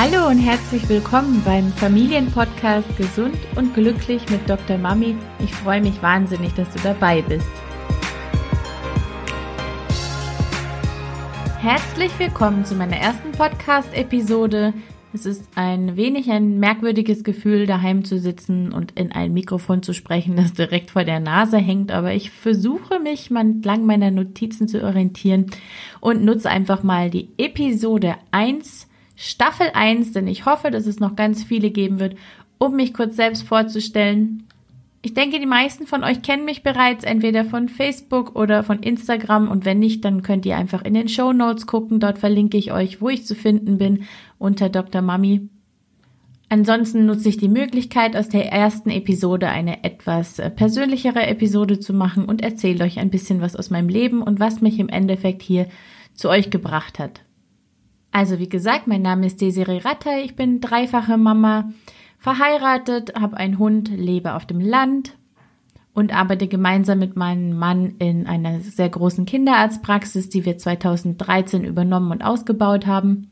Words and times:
Hallo 0.00 0.28
und 0.28 0.38
herzlich 0.38 0.88
willkommen 0.88 1.42
beim 1.44 1.72
Familienpodcast 1.72 2.96
Gesund 2.96 3.36
und 3.56 3.74
Glücklich 3.74 4.22
mit 4.30 4.48
Dr. 4.48 4.78
Mami. 4.78 5.16
Ich 5.40 5.52
freue 5.52 5.80
mich 5.80 6.00
wahnsinnig, 6.00 6.54
dass 6.54 6.70
du 6.70 6.78
dabei 6.84 7.20
bist. 7.22 7.48
Herzlich 11.58 12.16
willkommen 12.16 12.64
zu 12.64 12.76
meiner 12.76 12.94
ersten 12.94 13.32
Podcast-Episode. 13.32 14.72
Es 15.12 15.26
ist 15.26 15.48
ein 15.56 15.96
wenig 15.96 16.30
ein 16.30 16.60
merkwürdiges 16.60 17.24
Gefühl, 17.24 17.66
daheim 17.66 18.04
zu 18.04 18.20
sitzen 18.20 18.72
und 18.72 18.92
in 18.92 19.10
ein 19.10 19.32
Mikrofon 19.32 19.82
zu 19.82 19.94
sprechen, 19.94 20.36
das 20.36 20.52
direkt 20.52 20.92
vor 20.92 21.02
der 21.02 21.18
Nase 21.18 21.58
hängt, 21.58 21.90
aber 21.90 22.14
ich 22.14 22.30
versuche 22.30 23.00
mich 23.00 23.32
entlang 23.32 23.84
meiner 23.84 24.12
Notizen 24.12 24.68
zu 24.68 24.80
orientieren 24.80 25.46
und 25.98 26.24
nutze 26.24 26.50
einfach 26.50 26.84
mal 26.84 27.10
die 27.10 27.30
Episode 27.36 28.14
1 28.30 28.87
Staffel 29.20 29.70
1, 29.74 30.12
denn 30.12 30.28
ich 30.28 30.46
hoffe, 30.46 30.70
dass 30.70 30.86
es 30.86 31.00
noch 31.00 31.16
ganz 31.16 31.42
viele 31.42 31.72
geben 31.72 31.98
wird, 31.98 32.14
um 32.58 32.76
mich 32.76 32.94
kurz 32.94 33.16
selbst 33.16 33.42
vorzustellen. 33.42 34.44
Ich 35.02 35.12
denke, 35.12 35.40
die 35.40 35.46
meisten 35.46 35.88
von 35.88 36.04
euch 36.04 36.22
kennen 36.22 36.44
mich 36.44 36.62
bereits 36.62 37.02
entweder 37.02 37.44
von 37.44 37.68
Facebook 37.68 38.36
oder 38.36 38.62
von 38.62 38.78
Instagram 38.78 39.48
und 39.48 39.64
wenn 39.64 39.80
nicht, 39.80 40.04
dann 40.04 40.22
könnt 40.22 40.46
ihr 40.46 40.56
einfach 40.56 40.82
in 40.84 40.94
den 40.94 41.08
Show 41.08 41.32
Notes 41.32 41.66
gucken. 41.66 41.98
Dort 41.98 42.18
verlinke 42.18 42.56
ich 42.56 42.70
euch, 42.70 43.00
wo 43.00 43.08
ich 43.08 43.26
zu 43.26 43.34
finden 43.34 43.76
bin, 43.76 44.04
unter 44.38 44.68
Dr. 44.68 45.02
Mami. 45.02 45.48
Ansonsten 46.48 47.04
nutze 47.04 47.28
ich 47.28 47.38
die 47.38 47.48
Möglichkeit, 47.48 48.14
aus 48.16 48.28
der 48.28 48.52
ersten 48.52 48.90
Episode 48.90 49.48
eine 49.48 49.82
etwas 49.82 50.38
äh, 50.38 50.48
persönlichere 50.48 51.26
Episode 51.26 51.80
zu 51.80 51.92
machen 51.92 52.24
und 52.24 52.40
erzähle 52.40 52.84
euch 52.84 53.00
ein 53.00 53.10
bisschen 53.10 53.40
was 53.40 53.56
aus 53.56 53.70
meinem 53.70 53.88
Leben 53.88 54.22
und 54.22 54.38
was 54.38 54.60
mich 54.60 54.78
im 54.78 54.88
Endeffekt 54.88 55.42
hier 55.42 55.66
zu 56.14 56.28
euch 56.28 56.50
gebracht 56.50 57.00
hat. 57.00 57.22
Also 58.18 58.40
wie 58.40 58.48
gesagt, 58.48 58.88
mein 58.88 59.02
Name 59.02 59.28
ist 59.28 59.40
Desiree 59.40 59.78
Ratter, 59.78 60.20
ich 60.20 60.34
bin 60.34 60.60
dreifache 60.60 61.16
Mama, 61.16 61.70
verheiratet, 62.18 63.14
habe 63.14 63.36
einen 63.36 63.60
Hund, 63.60 63.90
lebe 63.90 64.34
auf 64.34 64.44
dem 64.44 64.58
Land 64.58 65.16
und 65.94 66.12
arbeite 66.12 66.48
gemeinsam 66.48 66.98
mit 66.98 67.14
meinem 67.14 67.56
Mann 67.56 67.94
in 68.00 68.26
einer 68.26 68.58
sehr 68.58 68.88
großen 68.88 69.24
Kinderarztpraxis, 69.24 70.30
die 70.30 70.44
wir 70.44 70.58
2013 70.58 71.62
übernommen 71.62 72.10
und 72.10 72.24
ausgebaut 72.24 72.88
haben. 72.88 73.30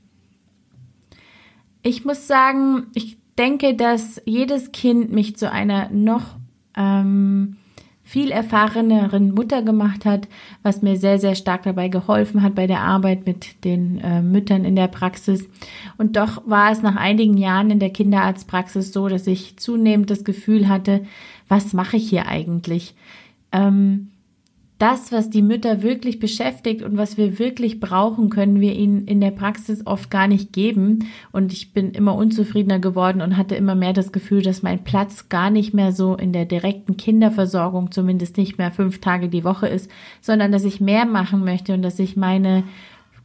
Ich 1.83 2.05
muss 2.05 2.29
sagen, 2.29 2.87
ich 2.95 3.19
denke, 3.37 3.75
dass 3.75 4.23
jedes 4.25 4.71
Kind 4.71 5.11
mich 5.11 5.37
zu 5.37 5.51
einer 5.51 5.91
noch 5.91 6.37
ähm, 6.77 7.57
viel 8.07 8.31
erfahreneren 8.31 9.35
Mutter 9.35 9.63
gemacht 9.63 10.05
hat, 10.05 10.29
was 10.63 10.81
mir 10.81 10.97
sehr, 10.97 11.19
sehr 11.19 11.35
stark 11.35 11.65
dabei 11.65 11.89
geholfen 11.89 12.41
hat 12.41 12.55
bei 12.55 12.69
der 12.69 12.83
Arbeit 12.83 13.27
mit 13.27 13.65
den 13.65 13.99
äh, 13.99 14.23
Müttern 14.23 14.65
in 14.65 14.77
der 14.77 14.87
Praxis. 14.87 15.49
Und 15.99 16.17
doch 16.17 16.41
war 16.47 16.71
es 16.71 16.83
nach 16.83 16.95
einigen 16.95 17.37
Jahren 17.37 17.69
in 17.69 17.81
der 17.81 17.91
Kinderarztpraxis 17.91 18.93
so, 18.93 19.09
dass 19.09 19.27
ich 19.27 19.57
zunehmend 19.57 20.09
das 20.09 20.23
Gefühl 20.23 20.69
hatte, 20.69 21.05
was 21.49 21.73
mache 21.73 21.97
ich 21.97 22.09
hier 22.09 22.29
eigentlich? 22.29 22.95
Ähm, 23.51 24.13
das, 24.79 25.11
was 25.11 25.31
die 25.31 25.41
Mütter 25.41 25.83
wirklich 25.83 26.19
beschäftigt 26.19 26.83
und 26.83 26.99
was 26.99 27.17
wir 27.17 27.39
wirklich 27.39 27.81
brauchen, 27.81 28.29
können 28.29 28.61
wir 28.61 28.75
ihnen 28.75 29.07
in 29.07 29.23
der 29.23 29.31
Praxis 29.31 29.87
oft 29.87 30.11
gar 30.11 30.29
nicht 30.29 30.53
geben. 30.53 31.09
Und 31.33 31.53
ich 31.55 31.73
bin 31.73 31.93
immer 31.93 32.15
unzufriedener 32.15 32.79
geworden 32.79 33.23
und 33.23 33.39
hatte 33.39 33.55
immer 33.55 33.75
mehr 33.75 33.95
das 33.95 34.13
Gefühl, 34.13 34.43
dass 34.43 34.63
mein 34.63 34.85
Platz 34.85 35.31
gar 35.31 35.49
nicht 35.49 35.73
mehr 35.73 35.93
so 35.93 36.15
in 36.15 36.35
der 36.35 36.45
direkten 36.45 36.99
Kinderversorgung, 36.99 37.91
zumindest 37.91 38.37
nicht 38.37 38.59
mehr 38.59 38.71
fünf 38.71 39.01
Tage 39.01 39.31
die 39.31 39.45
Woche 39.45 39.67
ist, 39.67 39.91
sondern 40.21 40.53
dass 40.53 40.65
ich 40.65 40.81
mehr 40.81 41.07
machen 41.07 41.43
möchte 41.43 41.73
und 41.73 41.81
dass 41.81 41.99
ich 41.99 42.17
meine 42.17 42.65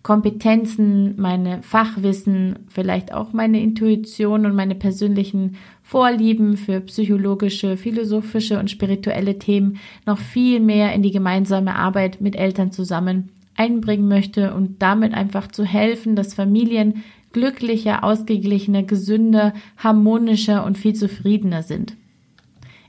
Kompetenzen, 0.04 1.14
meine 1.22 1.62
Fachwissen, 1.62 2.60
vielleicht 2.70 3.14
auch 3.14 3.34
meine 3.34 3.62
Intuition 3.62 4.46
und 4.46 4.56
meine 4.56 4.76
persönlichen 4.76 5.58
Vorlieben 5.84 6.58
für 6.58 6.82
psychologische, 6.82 7.78
philosophische 7.78 8.58
und 8.58 8.72
spirituelle 8.72 9.38
Themen 9.38 9.78
noch 10.06 10.18
viel 10.18 10.60
mehr 10.60 10.94
in 10.94 11.04
die 11.04 11.12
gemeinsame 11.12 11.76
Arbeit 11.76 12.20
mit 12.20 12.36
Eltern 12.36 12.72
zusammen 12.72 13.30
einbringen 13.56 14.08
möchte 14.08 14.54
und 14.54 14.82
damit 14.82 15.14
einfach 15.14 15.48
zu 15.48 15.64
helfen, 15.66 16.16
dass 16.16 16.34
Familien 16.34 17.04
glücklicher, 17.32 18.04
ausgeglichener, 18.04 18.84
gesünder, 18.84 19.54
harmonischer 19.78 20.66
und 20.66 20.78
viel 20.78 20.94
zufriedener 20.94 21.62
sind. 21.62 21.96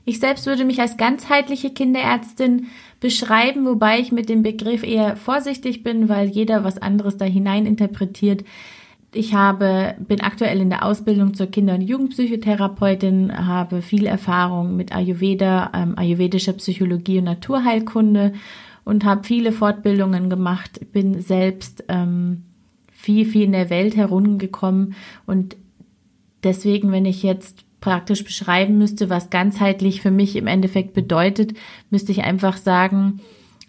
Ich 0.05 0.19
selbst 0.19 0.45
würde 0.45 0.65
mich 0.65 0.81
als 0.81 0.97
ganzheitliche 0.97 1.69
Kinderärztin 1.69 2.67
beschreiben, 2.99 3.65
wobei 3.65 3.99
ich 3.99 4.11
mit 4.11 4.29
dem 4.29 4.43
Begriff 4.43 4.83
eher 4.83 5.15
vorsichtig 5.15 5.83
bin, 5.83 6.09
weil 6.09 6.27
jeder 6.27 6.63
was 6.63 6.77
anderes 6.77 7.17
da 7.17 7.25
hinein 7.25 7.65
interpretiert. 7.65 8.43
Ich 9.13 9.33
habe, 9.35 9.95
bin 9.99 10.21
aktuell 10.21 10.59
in 10.59 10.69
der 10.69 10.83
Ausbildung 10.83 11.35
zur 11.35 11.47
Kinder- 11.47 11.75
und 11.75 11.81
Jugendpsychotherapeutin, 11.81 13.47
habe 13.47 13.81
viel 13.81 14.07
Erfahrung 14.07 14.75
mit 14.75 14.93
Ayurveda, 14.93 15.71
ähm, 15.73 15.97
ayurvedischer 15.97 16.53
Psychologie 16.53 17.19
und 17.19 17.25
Naturheilkunde 17.25 18.33
und 18.83 19.05
habe 19.05 19.23
viele 19.23 19.51
Fortbildungen 19.51 20.29
gemacht, 20.29 20.91
bin 20.91 21.21
selbst 21.21 21.83
ähm, 21.89 22.43
viel, 22.91 23.25
viel 23.25 23.43
in 23.43 23.51
der 23.51 23.69
Welt 23.69 23.95
herumgekommen 23.95 24.95
und 25.25 25.55
deswegen, 26.43 26.91
wenn 26.91 27.05
ich 27.05 27.21
jetzt 27.21 27.65
praktisch 27.83 28.23
beschreiben 28.23 28.77
müsste, 28.77 29.09
was 29.09 29.29
ganzheitlich 29.29 30.01
für 30.01 30.09
mich 30.09 30.37
im 30.37 30.47
Endeffekt 30.47 30.93
bedeutet, 30.93 31.53
müsste 31.89 32.13
ich 32.13 32.23
einfach 32.23 32.55
sagen, 32.55 33.19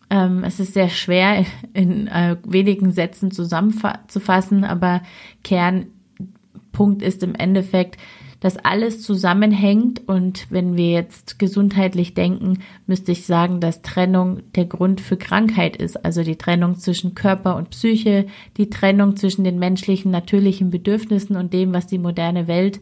ähm, 0.08 0.44
es 0.44 0.60
ist 0.60 0.72
sehr 0.72 0.88
schwer 0.88 1.44
in 1.72 2.06
äh, 2.06 2.36
wenigen 2.47 2.92
Sätzen 2.92 3.32
zusammenzufassen, 3.32 4.62
aber 4.62 5.02
Kernpunkt 5.42 7.02
ist 7.02 7.25
im 7.25 7.34
Endeffekt, 7.34 7.97
dass 8.38 8.56
alles 8.56 9.02
zusammenhängt 9.02 10.06
und 10.06 10.46
wenn 10.48 10.76
wir 10.76 10.92
jetzt 10.92 11.41
gesundheitlich 11.41 12.14
denken, 12.14 12.58
müsste 12.86 13.10
ich 13.10 13.26
sagen, 13.26 13.58
dass 13.58 13.82
Trennung 13.82 14.42
der 14.54 14.66
Grund 14.66 15.00
für 15.00 15.16
Krankheit 15.16 15.76
ist, 15.76 16.04
also 16.04 16.22
die 16.22 16.36
Trennung 16.36 16.76
zwischen 16.76 17.16
Körper 17.16 17.56
und 17.56 17.70
Psyche, 17.70 18.26
die 18.58 18.70
Trennung 18.70 19.16
zwischen 19.16 19.42
den 19.42 19.58
menschlichen 19.58 20.12
natürlichen 20.12 20.70
Bedürfnissen 20.70 21.34
und 21.34 21.52
dem, 21.52 21.72
was 21.72 21.88
die 21.88 21.98
moderne 21.98 22.46
Welt 22.46 22.81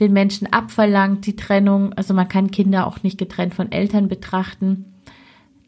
den 0.00 0.12
Menschen 0.12 0.52
abverlangt, 0.52 1.26
die 1.26 1.36
Trennung. 1.36 1.92
Also 1.94 2.14
man 2.14 2.28
kann 2.28 2.50
Kinder 2.50 2.86
auch 2.86 3.02
nicht 3.02 3.18
getrennt 3.18 3.54
von 3.54 3.72
Eltern 3.72 4.08
betrachten. 4.08 4.86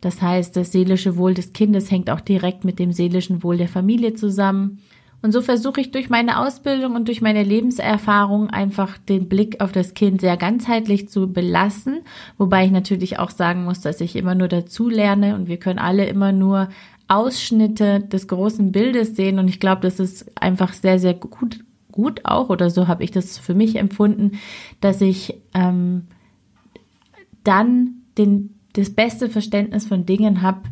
Das 0.00 0.20
heißt, 0.20 0.56
das 0.56 0.70
seelische 0.70 1.16
Wohl 1.16 1.34
des 1.34 1.52
Kindes 1.52 1.90
hängt 1.90 2.10
auch 2.10 2.20
direkt 2.20 2.64
mit 2.64 2.78
dem 2.78 2.92
seelischen 2.92 3.42
Wohl 3.42 3.56
der 3.56 3.68
Familie 3.68 4.14
zusammen. 4.14 4.80
Und 5.22 5.32
so 5.32 5.40
versuche 5.40 5.80
ich 5.80 5.90
durch 5.90 6.10
meine 6.10 6.38
Ausbildung 6.38 6.94
und 6.94 7.08
durch 7.08 7.22
meine 7.22 7.42
Lebenserfahrung 7.42 8.50
einfach 8.50 8.98
den 8.98 9.26
Blick 9.26 9.62
auf 9.62 9.72
das 9.72 9.94
Kind 9.94 10.20
sehr 10.20 10.36
ganzheitlich 10.36 11.08
zu 11.08 11.32
belassen. 11.32 12.02
Wobei 12.36 12.66
ich 12.66 12.70
natürlich 12.70 13.18
auch 13.18 13.30
sagen 13.30 13.64
muss, 13.64 13.80
dass 13.80 14.02
ich 14.02 14.16
immer 14.16 14.34
nur 14.34 14.48
dazu 14.48 14.90
lerne 14.90 15.34
und 15.34 15.48
wir 15.48 15.56
können 15.56 15.78
alle 15.78 16.04
immer 16.04 16.32
nur 16.32 16.68
Ausschnitte 17.08 18.00
des 18.00 18.28
großen 18.28 18.70
Bildes 18.70 19.16
sehen. 19.16 19.38
Und 19.38 19.48
ich 19.48 19.60
glaube, 19.60 19.80
das 19.80 19.98
ist 19.98 20.30
einfach 20.38 20.74
sehr, 20.74 20.98
sehr 20.98 21.14
gut 21.14 21.60
gut 21.94 22.24
auch, 22.24 22.50
oder 22.50 22.70
so 22.70 22.88
habe 22.88 23.04
ich 23.04 23.12
das 23.12 23.38
für 23.38 23.54
mich 23.54 23.76
empfunden, 23.76 24.32
dass 24.80 25.00
ich 25.00 25.40
ähm, 25.54 26.08
dann 27.44 28.02
den, 28.18 28.56
das 28.72 28.90
beste 28.90 29.30
Verständnis 29.30 29.86
von 29.86 30.04
Dingen 30.04 30.42
habe, 30.42 30.62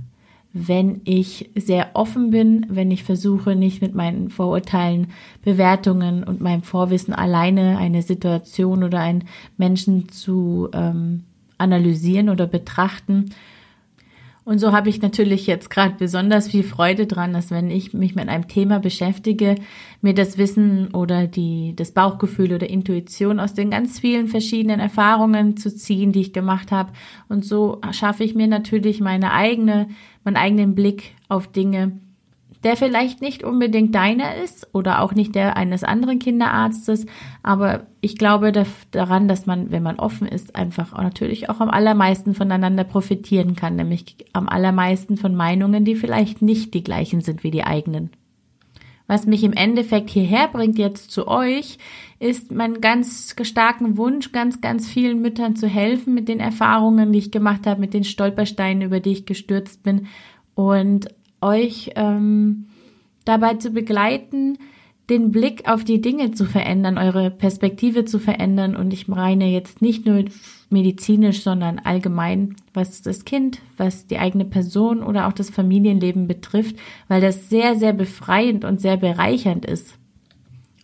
wenn 0.53 1.01
ich 1.05 1.49
sehr 1.55 1.91
offen 1.95 2.31
bin, 2.31 2.67
wenn 2.69 2.91
ich 2.91 3.05
versuche, 3.05 3.55
nicht 3.55 3.81
mit 3.83 3.95
meinen 3.95 4.31
Vorurteilen, 4.31 5.13
Bewertungen 5.43 6.25
und 6.25 6.41
meinem 6.41 6.65
Vorwissen 6.65 7.15
alleine 7.15 7.79
eine 7.79 8.03
Situation 8.03 8.83
oder 8.83 8.99
einen 8.99 9.25
Menschen 9.57 10.09
zu 10.09 10.71
ähm, 10.73 11.23
analysieren 11.57 12.31
oder 12.31 12.49
betrachten, 12.49 13.31
und 14.45 14.59
so 14.59 14.73
habe 14.73 14.89
ich 14.89 15.01
natürlich 15.01 15.47
jetzt 15.47 15.71
gerade 15.71 15.95
besonders 15.99 16.49
viel 16.49 16.65
Freude 16.65 17.07
dran, 17.07 17.33
dass 17.33 17.51
wenn 17.53 17.71
ich 17.71 17.95
mich 17.95 18.17
mit 18.17 18.29
einem 18.29 18.49
Thema 18.49 18.81
beschäftige, 18.81 19.55
mir 20.01 20.15
das 20.15 20.37
Wissen 20.37 20.93
oder 20.95 21.29
die, 21.29 21.75
das 21.77 21.93
Bauchgefühl 21.93 22.53
oder 22.53 22.69
Intuition 22.69 23.39
aus 23.39 23.55
den 23.55 23.71
ganz 23.71 24.01
vielen 24.01 24.27
verschiedenen 24.27 24.81
Erfahrungen 24.81 25.57
zu 25.57 25.73
ziehen, 25.75 26.11
die 26.11 26.23
ich 26.23 26.33
gemacht 26.33 26.73
habe. 26.73 26.93
Und 27.29 27.45
so 27.45 27.81
schaffe 27.93 28.25
ich 28.25 28.35
mir 28.35 28.49
natürlich 28.49 29.01
meine 29.01 29.33
eigene, 29.33 29.89
meinen 30.25 30.37
eigenen 30.37 30.75
Blick 30.75 31.15
auf 31.29 31.47
Dinge, 31.47 31.93
der 32.65 32.77
vielleicht 32.77 33.21
nicht 33.21 33.43
unbedingt 33.43 33.95
deiner 33.95 34.37
ist 34.37 34.69
oder 34.73 35.01
auch 35.01 35.15
nicht 35.15 35.35
der 35.35 35.57
eines 35.57 35.85
anderen 35.85 36.19
Kinderarztes, 36.19 37.07
aber 37.43 37.87
ich 38.01 38.17
glaube 38.17 38.53
daran, 38.91 39.29
dass 39.29 39.47
man, 39.47 39.71
wenn 39.71 39.83
man 39.83 39.99
offen 39.99 40.27
ist, 40.27 40.55
einfach 40.57 40.97
natürlich 40.97 41.51
auch 41.51 41.61
am 41.61 41.71
allermeisten 41.71 42.35
voneinander 42.35 42.85
profitieren 42.85 43.57
kann, 43.57 43.77
nämlich 43.77 44.17
am 44.33 44.49
allermeisten 44.49 45.17
von 45.17 45.35
Meinungen, 45.35 45.85
die 45.85 45.97
vielleicht 45.97 46.43
nicht 46.43 46.75
die 46.75 46.85
gleichen 46.85 47.21
sind 47.21 47.43
wie 47.43 47.51
die 47.51 47.65
eigenen. 47.65 48.11
Was 49.09 49.27
mich 49.27 49.45
im 49.45 49.53
Endeffekt 49.53 50.11
hierher 50.11 50.49
bringt 50.49 50.79
jetzt 50.79 51.11
zu 51.11 51.27
euch, 51.27 51.79
ist 52.19 52.53
mein 52.53 52.81
ganz 52.81 53.35
starken 53.43 53.97
Wunsch, 53.97 54.33
ganz, 54.33 54.61
ganz 54.61 54.89
vielen 54.89 55.21
Müttern 55.21 55.57
zu 55.57 55.67
helfen 55.67 56.15
mit 56.15 56.29
den 56.29 56.41
Erfahrungen, 56.41 57.13
die 57.13 57.19
ich 57.19 57.31
gemacht 57.31 57.67
habe, 57.67 57.81
mit 57.81 57.95
den 57.95 58.05
Stolpersteinen, 58.05 58.83
über 58.83 59.01
die 59.01 59.13
ich 59.13 59.27
gestürzt 59.27 59.83
bin 59.83 60.07
und 60.55 61.09
euch 61.43 61.91
ähm, 61.97 62.67
dabei 63.25 63.55
zu 63.55 63.71
begleiten, 63.71 64.59
den 65.11 65.31
Blick 65.31 65.69
auf 65.69 65.85
die 65.85 66.01
Dinge 66.01 66.31
zu 66.31 66.45
verändern, 66.45 66.97
eure 66.97 67.31
Perspektive 67.31 68.05
zu 68.05 68.19
verändern. 68.19 68.77
Und 68.77 68.93
ich 68.93 69.09
meine 69.09 69.51
jetzt 69.51 69.83
nicht 69.83 70.07
nur 70.07 70.25
medizinisch, 70.71 71.43
sondern 71.43 71.79
allgemein, 71.79 72.57
was 72.73 73.03
das 73.03 73.25
Kind, 73.25 73.61
was 73.77 74.07
die 74.07 74.19
eigene 74.19 74.45
Person 74.45 75.03
oder 75.03 75.29
auch 75.29 75.33
das 75.33 75.51
Familienleben 75.51 76.29
betrifft, 76.29 76.77
weil 77.09 77.21
das 77.21 77.51
sehr, 77.51 77.77
sehr 77.77 77.93
befreiend 77.93 78.65
und 78.65 78.81
sehr 78.81 78.97
bereichernd 78.97 79.67
ist. 79.67 79.99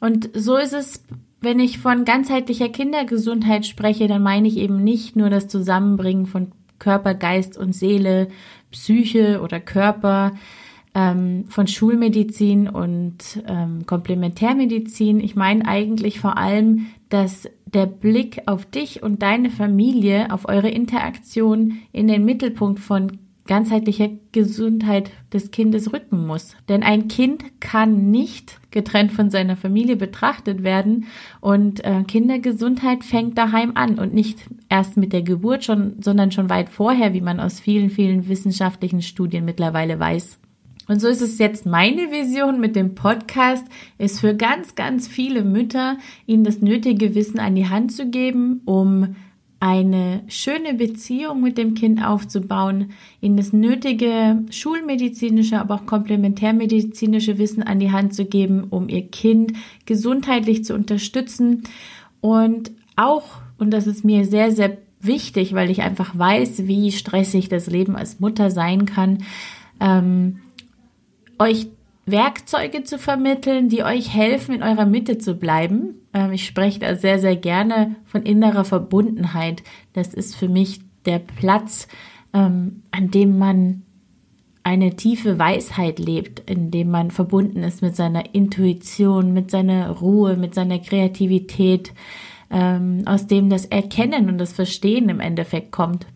Und 0.01 0.31
so 0.35 0.57
ist 0.57 0.75
es, 0.75 1.03
wenn 1.41 1.61
ich 1.61 1.79
von 1.79 2.05
ganzheitlicher 2.05 2.69
Kindergesundheit 2.69 3.67
spreche, 3.67 4.09
dann 4.09 4.23
meine 4.23 4.49
ich 4.49 4.57
eben 4.57 4.83
nicht 4.83 5.17
nur 5.17 5.31
das 5.31 5.49
Zusammenbringen 5.49 6.27
von 6.27 6.53
Körper, 6.79 7.15
Geist 7.15 7.57
und 7.57 7.75
Seele, 7.75 8.29
Psyche 8.71 9.41
oder 9.43 9.61
Körper, 9.61 10.33
ähm, 10.95 11.45
von 11.49 11.67
Schulmedizin 11.67 12.69
und 12.69 13.43
ähm, 13.47 13.87
Komplementärmedizin. 13.87 15.21
Ich 15.21 15.37
meine 15.37 15.67
eigentlich 15.67 16.21
vor 16.21 16.39
allem, 16.39 16.87
dass 17.09 17.49
der 17.67 17.87
Blick 17.87 18.43
auf 18.47 18.67
dich 18.67 19.03
und 19.03 19.23
deine 19.23 19.51
Familie, 19.51 20.33
auf 20.33 20.49
eure 20.49 20.71
Interaktion 20.71 21.79
in 21.93 22.09
den 22.09 22.25
Mittelpunkt 22.25 22.81
von 22.81 23.19
ganzheitlicher 23.49 24.11
Gesundheit 24.31 25.11
des 25.33 25.51
Kindes 25.51 25.93
rücken 25.93 26.27
muss. 26.27 26.55
Denn 26.69 26.85
ein 26.85 27.09
Kind 27.09 27.43
kann 27.61 28.13
nicht 28.13 28.61
getrennt 28.71 29.11
von 29.11 29.31
seiner 29.31 29.57
Familie 29.57 29.97
betrachtet 29.97 30.63
werden 30.63 31.07
und 31.41 31.85
äh, 31.85 32.05
Kindergesundheit 32.07 33.03
fängt 33.03 33.37
daheim 33.37 33.73
an 33.75 33.99
und 33.99 34.15
nicht 34.15 34.39
erst 34.69 34.97
mit 34.97 35.13
der 35.13 35.23
Geburt 35.23 35.65
schon, 35.65 35.97
sondern 36.01 36.31
schon 36.31 36.51
weit 36.51 36.69
vorher, 36.69 37.15
wie 37.15 37.23
man 37.23 37.41
aus 37.41 37.59
vielen, 37.59 37.91
vielen 37.91 38.29
wissenschaftlichen 38.29 39.03
Studien 39.03 39.45
mittlerweile 39.45 39.99
weiß. 39.99 40.39
Und 40.87 41.01
so 41.01 41.09
ist 41.09 41.21
es 41.21 41.39
jetzt 41.39 41.67
meine 41.67 42.11
Vision 42.11 42.61
mit 42.61 42.75
dem 42.75 42.95
Podcast, 42.95 43.67
ist 43.99 44.21
für 44.21 44.35
ganz, 44.35 44.75
ganz 44.75 45.07
viele 45.07 45.45
Mütter, 45.45 45.99
ihnen 46.27 46.45
das 46.45 46.63
nötige 46.63 47.15
Wissen 47.15 47.39
an 47.41 47.55
die 47.55 47.69
Hand 47.69 47.93
zu 47.93 48.09
geben, 48.09 48.63
um 48.65 49.17
eine 49.61 50.23
schöne 50.29 50.75
Beziehung 50.75 51.41
mit 51.41 51.59
dem 51.59 51.75
Kind 51.75 52.05
aufzubauen, 52.05 52.93
ihnen 53.21 53.37
das 53.37 53.53
nötige 53.53 54.45
schulmedizinische, 54.51 55.59
aber 55.59 55.77
auch 55.77 55.87
komplementärmedizinische 55.87 57.39
Wissen 57.39 57.65
an 57.65 57.81
die 57.81 57.91
Hand 57.91 58.15
zu 58.15 58.25
geben, 58.25 58.69
um 58.71 58.89
ihr 58.89 59.09
Kind 59.09 59.55
gesundheitlich 59.85 60.65
zu 60.65 60.75
unterstützen 60.75 61.65
und 62.21 62.71
auch, 62.95 63.25
und 63.59 63.73
das 63.73 63.87
ist 63.87 64.05
mir 64.05 64.25
sehr, 64.25 64.53
sehr 64.53 64.79
wichtig, 65.01 65.55
weil 65.55 65.71
ich 65.71 65.83
einfach 65.83 66.17
weiß, 66.17 66.67
wie 66.67 66.93
stressig 66.93 67.49
das 67.49 67.67
Leben 67.67 67.97
als 67.97 68.21
Mutter 68.21 68.51
sein 68.51 68.87
kann, 68.87 69.19
ähm, 69.81 70.41
euch 71.39 71.69
Werkzeuge 72.07 72.85
zu 72.85 72.99
vermitteln, 72.99 73.69
die 73.69 73.85
euch 73.85 74.13
helfen, 74.13 74.55
in 74.55 74.63
eurer 74.63 74.87
Mitte 74.87 75.19
zu 75.19 75.35
bleiben. 75.35 75.95
Ähm, 76.19 76.33
ich 76.33 76.45
spreche 76.45 76.81
da 76.81 76.97
sehr, 76.97 77.19
sehr 77.19 77.37
gerne 77.37 77.95
von 78.05 78.23
innerer 78.23 78.65
Verbundenheit. 78.65 79.63
Das 79.93 80.15
ist 80.15 80.35
für 80.35 80.49
mich 80.49 80.81
der 81.05 81.21
Platz, 81.21 81.89
ähm, 82.35 82.83
an 82.91 83.11
dem 83.11 83.39
man 83.39 83.83
eine 84.65 84.97
tiefe 84.97 85.39
Weisheit 85.39 85.99
lebt, 85.99 86.41
in 86.51 86.71
dem 86.71 86.91
man 86.91 87.11
verbunden 87.11 87.63
ist 87.63 87.81
mit 87.81 87.97
seiner 87.97 88.35
Intuition, 88.35 89.33
mit 89.33 89.51
seiner 89.51 89.89
Ruhe, 89.91 90.37
mit 90.37 90.55
seiner 90.55 90.79
Kreativität, 90.79 91.95
ähm, 92.51 93.03
aus 93.07 93.27
dem 93.27 93.49
das 93.49 93.65
Erkennen 93.65 94.29
und 94.29 94.39
das 94.39 94.53
Verstehen 94.53 95.09
im 95.09 95.21
Endeffekt 95.21 95.71
kommt. 95.71 96.07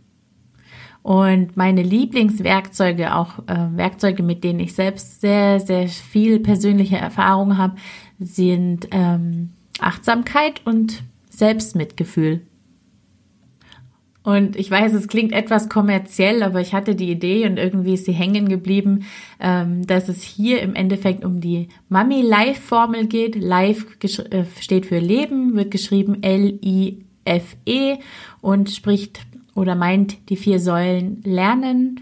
Und 1.02 1.56
meine 1.56 1.82
Lieblingswerkzeuge, 1.82 3.14
auch 3.14 3.38
äh, 3.46 3.76
Werkzeuge, 3.76 4.22
mit 4.22 4.44
denen 4.44 4.60
ich 4.60 4.74
selbst 4.74 5.20
sehr, 5.20 5.58
sehr 5.58 5.88
viel 5.88 6.38
persönliche 6.38 6.96
Erfahrung 6.96 7.56
habe, 7.56 7.76
sind 8.20 8.88
ähm, 8.90 9.50
Achtsamkeit 9.82 10.62
und 10.64 11.02
Selbstmitgefühl. 11.30 12.42
Und 14.24 14.54
ich 14.54 14.70
weiß, 14.70 14.92
es 14.92 15.08
klingt 15.08 15.32
etwas 15.32 15.68
kommerziell, 15.68 16.44
aber 16.44 16.60
ich 16.60 16.74
hatte 16.74 16.94
die 16.94 17.10
Idee 17.10 17.44
und 17.46 17.56
irgendwie 17.56 17.94
ist 17.94 18.04
sie 18.04 18.12
hängen 18.12 18.48
geblieben, 18.48 19.04
ähm, 19.40 19.84
dass 19.86 20.08
es 20.08 20.22
hier 20.22 20.62
im 20.62 20.76
Endeffekt 20.76 21.24
um 21.24 21.40
die 21.40 21.68
Mami-Life-Formel 21.88 23.08
geht. 23.08 23.34
Life 23.34 23.86
äh, 24.30 24.44
steht 24.60 24.86
für 24.86 25.00
Leben, 25.00 25.56
wird 25.56 25.72
geschrieben 25.72 26.22
L-I-F-E 26.22 27.98
und 28.40 28.70
spricht 28.70 29.22
oder 29.56 29.74
meint 29.74 30.30
die 30.30 30.36
vier 30.36 30.60
Säulen 30.60 31.20
Lernen, 31.24 32.00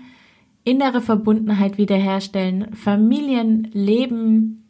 innere 0.64 1.00
Verbundenheit 1.00 1.78
wiederherstellen, 1.78 2.74
Familienleben 2.74 4.62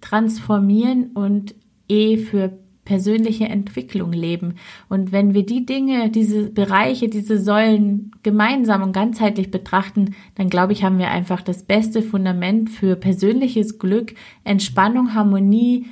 transformieren 0.00 1.10
und 1.12 1.54
E 1.88 2.16
für 2.16 2.58
persönliche 2.86 3.44
Entwicklung 3.44 4.12
leben. 4.12 4.54
Und 4.88 5.12
wenn 5.12 5.34
wir 5.34 5.44
die 5.44 5.66
Dinge, 5.66 6.08
diese 6.08 6.48
Bereiche, 6.48 7.08
diese 7.08 7.38
Säulen 7.38 8.12
gemeinsam 8.22 8.82
und 8.82 8.92
ganzheitlich 8.92 9.50
betrachten, 9.50 10.14
dann 10.36 10.48
glaube 10.48 10.72
ich, 10.72 10.84
haben 10.84 10.98
wir 10.98 11.10
einfach 11.10 11.42
das 11.42 11.64
beste 11.64 12.00
Fundament 12.00 12.70
für 12.70 12.96
persönliches 12.96 13.78
Glück, 13.78 14.14
Entspannung, 14.44 15.14
Harmonie, 15.14 15.86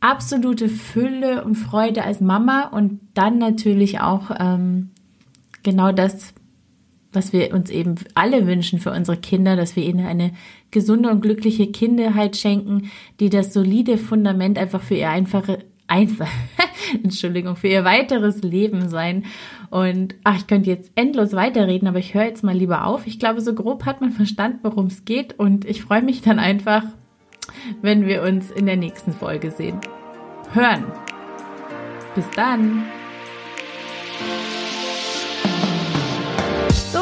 absolute 0.00 0.68
Fülle 0.68 1.44
und 1.44 1.56
Freude 1.56 2.04
als 2.04 2.20
Mama 2.20 2.68
und 2.68 3.00
dann 3.14 3.38
natürlich 3.38 4.00
auch 4.00 4.30
ähm, 4.38 4.90
genau 5.64 5.90
das, 5.90 6.34
was 7.12 7.32
wir 7.32 7.54
uns 7.54 7.70
eben 7.70 7.94
alle 8.14 8.46
wünschen 8.46 8.78
für 8.78 8.92
unsere 8.92 9.16
Kinder, 9.16 9.56
dass 9.56 9.76
wir 9.76 9.84
ihnen 9.84 10.06
eine 10.06 10.32
gesunde 10.70 11.10
und 11.10 11.22
glückliche 11.22 11.68
Kinderheit 11.68 12.36
schenken, 12.36 12.90
die 13.20 13.30
das 13.30 13.52
solide 13.52 13.96
Fundament 13.96 14.58
einfach 14.58 14.82
für 14.82 14.96
ihr 14.96 15.08
einfache, 15.08 15.60
einfach, 15.86 16.28
Entschuldigung, 17.02 17.56
für 17.56 17.68
ihr 17.68 17.84
weiteres 17.84 18.42
Leben 18.42 18.88
sein. 18.88 19.24
Und 19.70 20.14
ach, 20.24 20.36
ich 20.36 20.46
könnte 20.46 20.70
jetzt 20.70 20.92
endlos 20.94 21.32
weiterreden, 21.32 21.88
aber 21.88 21.98
ich 21.98 22.14
höre 22.14 22.24
jetzt 22.24 22.44
mal 22.44 22.56
lieber 22.56 22.86
auf. 22.86 23.06
Ich 23.06 23.18
glaube, 23.18 23.40
so 23.40 23.54
grob 23.54 23.86
hat 23.86 24.00
man 24.00 24.12
verstanden, 24.12 24.60
worum 24.62 24.86
es 24.86 25.04
geht 25.04 25.38
und 25.38 25.64
ich 25.64 25.82
freue 25.82 26.02
mich 26.02 26.22
dann 26.22 26.38
einfach, 26.38 26.84
wenn 27.82 28.06
wir 28.06 28.22
uns 28.22 28.50
in 28.50 28.66
der 28.66 28.76
nächsten 28.76 29.12
Folge 29.12 29.50
sehen. 29.50 29.80
Hören. 30.52 30.84
Bis 32.14 32.28
dann. 32.34 32.84